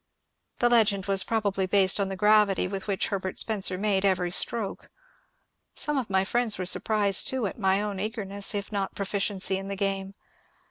The 0.57 0.67
legend 0.69 1.05
was 1.05 1.23
probably 1.23 1.67
based 1.67 1.99
on 1.99 2.09
the 2.09 2.15
gravity 2.15 2.67
with 2.67 2.87
which 2.87 3.09
Herbert 3.09 3.37
Spencer 3.37 3.77
made 3.77 4.03
every 4.03 4.31
stroke. 4.31 4.89
Some 5.75 5.95
of 5.95 6.09
my 6.09 6.25
friends 6.25 6.57
were 6.57 6.65
surprised 6.65 7.27
too 7.27 7.45
at 7.45 7.59
my 7.59 7.83
own 7.83 7.99
eagerness 7.99 8.55
if 8.55 8.71
not 8.71 8.95
pro 8.95 9.05
ficiency 9.05 9.57
in 9.57 9.67
the 9.67 9.75
game. 9.75 10.15